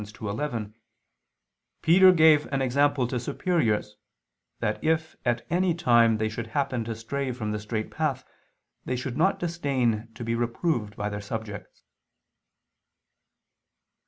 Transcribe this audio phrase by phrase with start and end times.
[0.03, 0.73] 2:11,
[1.83, 3.97] "Peter gave an example to superiors,
[4.59, 8.25] that if at any time they should happen to stray from the straight path,
[8.83, 11.83] they should not disdain to be reproved by their subjects."